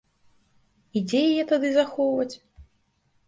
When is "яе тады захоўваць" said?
1.33-2.33